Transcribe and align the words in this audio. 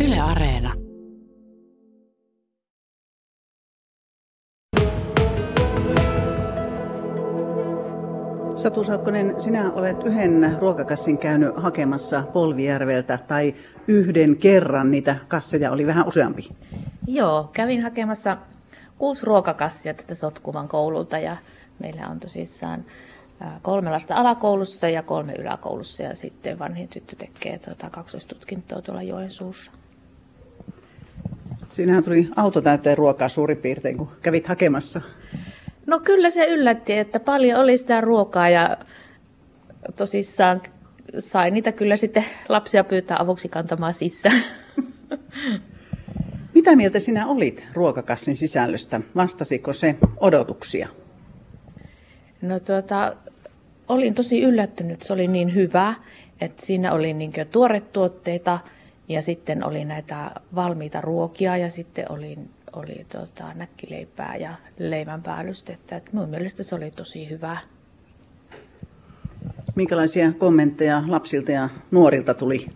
Yle 0.00 0.20
Areena. 0.20 0.72
Satu 8.56 8.84
Saukkonen, 8.84 9.40
sinä 9.40 9.72
olet 9.72 9.96
yhden 10.04 10.56
ruokakassin 10.60 11.18
käynyt 11.18 11.50
hakemassa 11.56 12.22
Polvijärveltä 12.32 13.18
tai 13.18 13.54
yhden 13.88 14.36
kerran 14.36 14.90
niitä 14.90 15.16
kasseja 15.28 15.70
oli 15.70 15.86
vähän 15.86 16.08
useampi. 16.08 16.48
Joo, 17.06 17.50
kävin 17.52 17.82
hakemassa 17.82 18.36
kuusi 18.98 19.26
ruokakassia 19.26 19.94
tästä 19.94 20.14
Sotkuvan 20.14 20.68
koululta 20.68 21.18
ja 21.18 21.36
meillä 21.78 22.08
on 22.08 22.20
tosissaan 22.20 22.84
kolme 23.62 23.90
lasta 23.90 24.14
alakoulussa 24.14 24.88
ja 24.88 25.02
kolme 25.02 25.32
yläkoulussa 25.32 26.02
ja 26.02 26.14
sitten 26.14 26.58
vanhin 26.58 26.88
tyttö 26.88 27.16
tekee 27.16 27.58
tuota 27.58 27.90
kaksoistutkintoa 27.90 28.82
tuolla 28.82 29.02
Joensuussa. 29.02 29.72
Siinähän 31.74 32.04
tuli 32.04 32.28
auto 32.36 32.60
täyteen 32.60 32.98
ruokaa 32.98 33.28
suurin 33.28 33.56
piirtein, 33.56 33.98
kun 33.98 34.08
kävit 34.22 34.46
hakemassa. 34.46 35.00
No 35.86 36.00
kyllä 36.00 36.30
se 36.30 36.46
yllätti, 36.46 36.92
että 36.92 37.20
paljon 37.20 37.60
oli 37.60 37.78
sitä 37.78 38.00
ruokaa 38.00 38.48
ja 38.48 38.76
tosissaan 39.96 40.62
sai 41.18 41.50
niitä 41.50 41.72
kyllä 41.72 41.96
sitten 41.96 42.24
lapsia 42.48 42.84
pyytää 42.84 43.16
avuksi 43.20 43.48
kantamaan 43.48 43.92
sisään. 43.92 44.44
Mitä 46.54 46.76
mieltä 46.76 47.00
sinä 47.00 47.26
olit 47.26 47.64
ruokakassin 47.72 48.36
sisällöstä? 48.36 49.00
Vastasiko 49.16 49.72
se 49.72 49.96
odotuksia? 50.20 50.88
No 52.42 52.60
tuota, 52.60 53.16
olin 53.88 54.14
tosi 54.14 54.42
yllättynyt, 54.42 55.02
se 55.02 55.12
oli 55.12 55.28
niin 55.28 55.54
hyvä, 55.54 55.94
että 56.40 56.66
siinä 56.66 56.92
oli 56.92 57.12
niin 57.14 57.32
tuoretuotteita 57.50 58.58
ja 59.08 59.22
sitten 59.22 59.64
oli 59.64 59.84
näitä 59.84 60.30
valmiita 60.54 61.00
ruokia 61.00 61.56
ja 61.56 61.70
sitten 61.70 62.12
oli, 62.12 62.38
oli 62.72 63.06
tota, 63.12 63.54
näkkileipää 63.54 64.36
ja 64.36 64.54
leivän 64.78 65.22
päällystettä. 65.22 65.96
Et 65.96 66.12
minun 66.12 66.28
mielestä 66.28 66.62
se 66.62 66.74
oli 66.74 66.90
tosi 66.90 67.30
hyvä. 67.30 67.56
Minkälaisia 69.74 70.32
kommentteja 70.32 71.02
lapsilta 71.06 71.52
ja 71.52 71.68
nuorilta 71.90 72.34
tuli? 72.34 72.66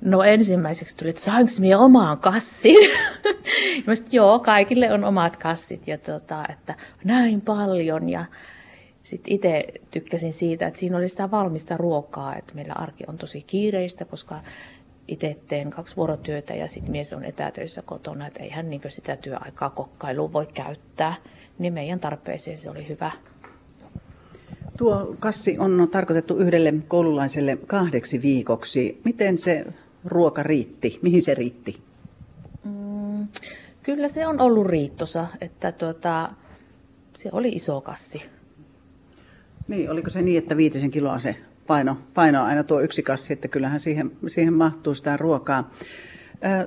No 0.00 0.22
ensimmäiseksi 0.22 0.96
tuli, 0.96 1.10
että 1.10 1.22
saanko 1.22 1.50
minä 1.60 1.78
omaan 1.78 2.18
kassin? 2.18 2.76
Mä 3.86 3.94
sit, 3.94 4.12
joo, 4.12 4.38
kaikille 4.38 4.92
on 4.92 5.04
omat 5.04 5.36
kassit 5.36 5.88
ja 5.88 5.98
tota, 5.98 6.44
että 6.50 6.74
näin 7.04 7.40
paljon 7.40 8.08
ja 8.08 8.24
sitten 9.02 9.34
itse 9.34 9.64
tykkäsin 9.90 10.32
siitä, 10.32 10.66
että 10.66 10.80
siinä 10.80 10.96
oli 10.96 11.08
sitä 11.08 11.30
valmista 11.30 11.76
ruokaa, 11.76 12.36
että 12.36 12.54
meillä 12.54 12.74
arki 12.76 13.04
on 13.06 13.18
tosi 13.18 13.42
kiireistä, 13.42 14.04
koska 14.04 14.40
itse 15.10 15.36
teen 15.48 15.70
kaksi 15.70 15.96
vuorotyötä 15.96 16.54
ja 16.54 16.68
sitten 16.68 16.92
mies 16.92 17.12
on 17.12 17.24
etätöissä 17.24 17.82
kotona, 17.82 18.26
että 18.26 18.42
eihän 18.42 18.70
niin 18.70 18.80
sitä 18.88 19.16
työaikaa 19.16 19.70
kokkailuun 19.70 20.32
voi 20.32 20.46
käyttää. 20.54 21.14
Niin 21.58 21.72
meidän 21.72 22.00
tarpeeseen 22.00 22.58
se 22.58 22.70
oli 22.70 22.88
hyvä. 22.88 23.10
Tuo 24.78 25.16
kassi 25.18 25.58
on 25.58 25.88
tarkoitettu 25.90 26.36
yhdelle 26.36 26.74
koululaiselle 26.88 27.58
kahdeksi 27.66 28.22
viikoksi. 28.22 29.00
Miten 29.04 29.38
se 29.38 29.66
ruoka 30.04 30.42
riitti? 30.42 30.98
Mihin 31.02 31.22
se 31.22 31.34
riitti? 31.34 31.82
Mm, 32.64 33.28
kyllä 33.82 34.08
se 34.08 34.26
on 34.26 34.40
ollut 34.40 34.66
riittosa, 34.66 35.26
että 35.40 35.72
tuota, 35.72 36.30
se 37.16 37.28
oli 37.32 37.48
iso 37.48 37.80
kassi. 37.80 38.22
Niin, 39.68 39.90
oliko 39.90 40.10
se 40.10 40.22
niin, 40.22 40.38
että 40.38 40.56
viitisen 40.56 40.90
kiloa 40.90 41.18
se 41.18 41.36
paino, 41.70 41.96
paino 42.14 42.44
aina 42.44 42.64
tuo 42.64 42.80
yksi 42.80 43.02
kassi, 43.02 43.32
että 43.32 43.48
kyllähän 43.48 43.80
siihen, 43.80 44.12
siihen 44.28 44.54
mahtuu 44.54 44.94
sitä 44.94 45.16
ruokaa. 45.16 45.70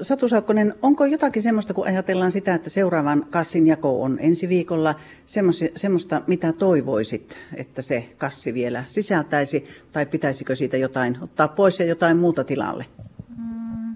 Satu 0.02 0.28
Saukkonen, 0.28 0.74
onko 0.82 1.06
jotakin 1.06 1.42
semmoista, 1.42 1.74
kun 1.74 1.88
ajatellaan 1.88 2.32
sitä, 2.32 2.54
että 2.54 2.70
seuraavan 2.70 3.26
kassin 3.30 3.68
jako 3.68 4.02
on 4.02 4.18
ensi 4.22 4.50
viikolla, 4.50 4.96
semmoista, 5.76 6.22
mitä 6.28 6.54
toivoisit, 6.54 7.40
että 7.56 7.82
se 7.82 8.10
kassi 8.18 8.54
vielä 8.54 8.84
sisältäisi, 8.88 9.68
tai 9.92 10.06
pitäisikö 10.06 10.56
siitä 10.56 10.78
jotain 10.78 11.18
ottaa 11.22 11.48
pois 11.48 11.80
ja 11.80 11.86
jotain 11.86 12.18
muuta 12.18 12.44
tilalle? 12.44 12.86
Mm. 13.38 13.96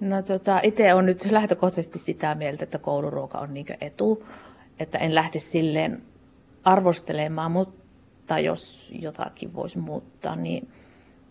No 0.00 0.22
tota, 0.22 0.60
itse 0.62 0.94
olen 0.94 1.06
nyt 1.06 1.30
lähtökohtaisesti 1.30 1.98
sitä 1.98 2.34
mieltä, 2.34 2.64
että 2.64 2.78
kouluruoka 2.78 3.38
on 3.38 3.54
niin 3.54 3.66
etu, 3.80 4.26
että 4.78 4.98
en 4.98 5.14
lähde 5.14 5.38
silleen 5.38 6.02
arvostelemaan, 6.64 7.50
mutta 7.50 7.81
jos 8.38 8.92
jotakin 9.00 9.54
voisi 9.54 9.78
muuttaa, 9.78 10.36
niin 10.36 10.68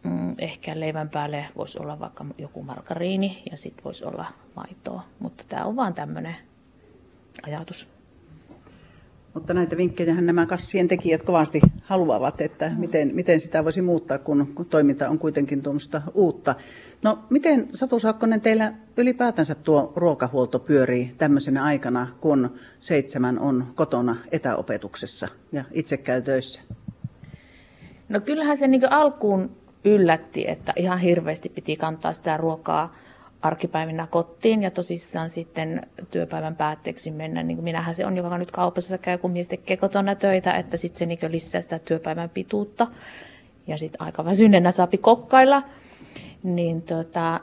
mm, 0.03 0.33
ehkä 0.37 0.79
leivän 0.79 1.09
päälle 1.09 1.45
voisi 1.55 1.79
olla 1.79 1.99
vaikka 1.99 2.25
joku 2.37 2.63
margariini 2.63 3.43
ja 3.51 3.57
sitten 3.57 3.83
voisi 3.83 4.05
olla 4.05 4.25
maitoa. 4.55 5.03
Mutta 5.19 5.43
tämä 5.49 5.65
on 5.65 5.75
vaan 5.75 5.93
tämmöinen 5.93 6.35
ajatus. 7.43 7.89
Mutta 9.33 9.53
näitä 9.53 9.77
vinkkejä 9.77 10.21
nämä 10.21 10.45
kassien 10.45 10.87
tekijät 10.87 11.21
kovasti 11.21 11.61
haluavat, 11.83 12.41
että 12.41 12.69
mm. 12.69 12.79
miten, 12.79 13.11
miten 13.13 13.39
sitä 13.39 13.63
voisi 13.63 13.81
muuttaa, 13.81 14.17
kun, 14.17 14.51
kun 14.55 14.65
toiminta 14.65 15.09
on 15.09 15.19
kuitenkin 15.19 15.61
tuommoista 15.61 16.01
uutta. 16.13 16.55
No 17.01 17.19
miten 17.29 17.67
Satu 17.73 17.99
Saakkonen 17.99 18.41
teillä 18.41 18.73
ylipäätänsä 18.97 19.55
tuo 19.55 19.93
ruokahuolto 19.95 20.59
pyörii 20.59 21.15
tämmöisenä 21.17 21.63
aikana, 21.63 22.07
kun 22.21 22.55
seitsemän 22.79 23.39
on 23.39 23.67
kotona 23.75 24.15
etäopetuksessa 24.31 25.27
ja 25.51 25.63
itse 25.71 25.97
käy 25.97 26.21
töissä? 26.21 26.61
No 28.11 28.19
kyllähän 28.21 28.57
se 28.57 28.67
niin 28.67 28.91
alkuun 28.91 29.51
yllätti, 29.85 30.45
että 30.47 30.73
ihan 30.75 30.99
hirveästi 30.99 31.49
piti 31.49 31.75
kantaa 31.75 32.13
sitä 32.13 32.37
ruokaa 32.37 32.93
arkipäivinä 33.41 34.07
kotiin 34.07 34.63
ja 34.63 34.71
tosissaan 34.71 35.29
sitten 35.29 35.87
työpäivän 36.11 36.55
päätteeksi 36.55 37.11
mennä. 37.11 37.43
Niin 37.43 37.57
kuin 37.57 37.63
minähän 37.63 37.95
se 37.95 38.05
on, 38.05 38.17
joka 38.17 38.37
nyt 38.37 38.51
kaupassa 38.51 38.97
käy, 38.97 39.17
kun 39.17 39.31
mies 39.31 39.47
tekee 39.47 39.77
kotona 39.77 40.15
töitä, 40.15 40.53
että 40.53 40.77
sitten 40.77 40.99
se 40.99 41.05
niin 41.05 41.19
lisää 41.27 41.61
sitä 41.61 41.79
työpäivän 41.79 42.29
pituutta. 42.29 42.87
Ja 43.67 43.77
sitten 43.77 44.01
aika 44.01 44.25
väsyneenä 44.25 44.71
saapi 44.71 44.97
kokkailla. 44.97 45.63
Niin 46.43 46.81
tota, 46.81 47.39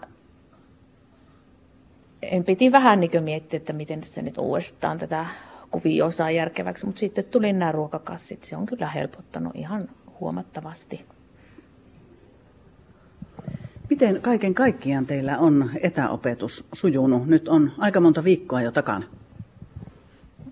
en 2.22 2.44
piti 2.44 2.72
vähän 2.72 3.00
niin 3.00 3.24
miettiä, 3.24 3.56
että 3.56 3.72
miten 3.72 4.00
tässä 4.00 4.22
nyt 4.22 4.38
uudestaan 4.38 4.98
tätä 4.98 5.26
kuvioa 5.70 6.10
saa 6.10 6.30
järkeväksi, 6.30 6.86
mutta 6.86 6.98
sitten 6.98 7.24
tuli 7.24 7.52
nämä 7.52 7.72
ruokakassit. 7.72 8.44
Se 8.44 8.56
on 8.56 8.66
kyllä 8.66 8.88
helpottanut 8.88 9.56
ihan 9.56 9.88
huomattavasti. 10.20 11.04
Miten 13.90 14.22
kaiken 14.22 14.54
kaikkiaan 14.54 15.06
teillä 15.06 15.38
on 15.38 15.70
etäopetus 15.82 16.66
sujunut? 16.72 17.26
Nyt 17.26 17.48
on 17.48 17.72
aika 17.78 18.00
monta 18.00 18.24
viikkoa 18.24 18.62
jo 18.62 18.70
takana. 18.70 19.06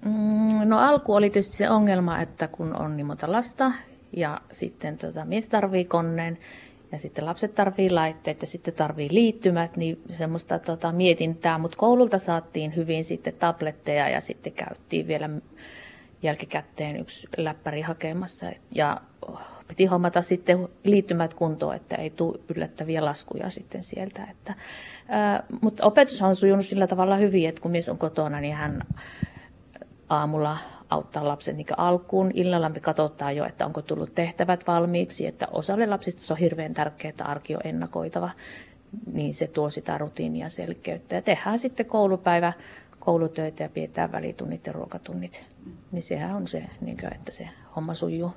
Mm, 0.04 0.68
no 0.68 0.78
alku 0.78 1.14
oli 1.14 1.30
tietysti 1.30 1.56
se 1.56 1.70
ongelma, 1.70 2.20
että 2.20 2.48
kun 2.48 2.76
on 2.76 2.96
niin 2.96 3.06
monta 3.06 3.32
lasta 3.32 3.72
ja 4.12 4.40
sitten 4.52 4.98
tota, 4.98 5.24
mies 5.24 5.48
tarvii 5.48 5.84
koneen 5.84 6.38
ja 6.92 6.98
sitten 6.98 7.26
lapset 7.26 7.54
tarvii 7.54 7.90
laitteet 7.90 8.40
ja 8.40 8.46
sitten 8.46 8.74
tarvii 8.74 9.08
liittymät, 9.10 9.76
niin 9.76 10.02
semmoista 10.18 10.58
tota, 10.58 10.92
mietintää, 10.92 11.58
mutta 11.58 11.76
koululta 11.76 12.18
saatiin 12.18 12.76
hyvin 12.76 13.04
sitten 13.04 13.34
tabletteja 13.34 14.08
ja 14.08 14.20
sitten 14.20 14.52
käyttiin 14.52 15.06
vielä 15.06 15.30
jälkikäteen 16.22 16.96
yksi 16.96 17.28
läppäri 17.36 17.80
hakemassa 17.80 18.46
ja 18.74 19.00
piti 19.68 19.86
hommata 19.86 20.22
sitten 20.22 20.68
liittymät 20.84 21.34
kuntoon, 21.34 21.76
että 21.76 21.96
ei 21.96 22.10
tule 22.10 22.40
yllättäviä 22.56 23.04
laskuja 23.04 23.50
sitten 23.50 23.82
sieltä. 23.82 24.26
Että, 24.30 24.54
ää, 25.08 25.42
mutta 25.60 25.84
opetus 25.86 26.22
on 26.22 26.36
sujunut 26.36 26.66
sillä 26.66 26.86
tavalla 26.86 27.16
hyvin, 27.16 27.48
että 27.48 27.60
kun 27.60 27.70
mies 27.70 27.88
on 27.88 27.98
kotona, 27.98 28.40
niin 28.40 28.54
hän 28.54 28.82
aamulla 30.08 30.58
auttaa 30.90 31.28
lapsen 31.28 31.56
niin 31.56 31.66
alkuun. 31.76 32.30
Illalla 32.34 32.68
me 32.68 32.80
katsotaan 32.80 33.36
jo, 33.36 33.44
että 33.44 33.66
onko 33.66 33.82
tullut 33.82 34.14
tehtävät 34.14 34.66
valmiiksi, 34.66 35.26
että 35.26 35.46
osalle 35.50 35.86
lapsista 35.86 36.22
se 36.22 36.32
on 36.32 36.38
hirveän 36.38 36.74
tärkeää, 36.74 37.10
että 37.10 37.24
arki 37.24 37.54
on 37.54 37.60
ennakoitava, 37.64 38.30
niin 39.12 39.34
se 39.34 39.46
tuo 39.46 39.70
sitä 39.70 39.98
rutiinia 39.98 40.48
selkeyttä. 40.48 41.14
Ja 41.14 41.22
tehdään 41.22 41.58
sitten 41.58 41.86
koulupäivä, 41.86 42.52
koulutöitä 43.06 43.62
ja 43.62 43.68
pidetään 43.68 44.12
välitunnit 44.12 44.66
ja 44.66 44.72
ruokatunnit. 44.72 45.42
Niin 45.92 46.02
sehän 46.02 46.36
on 46.36 46.48
se, 46.48 46.64
niin 46.80 47.14
että 47.14 47.32
se 47.32 47.48
homma 47.76 47.94
sujuu. 47.94 48.32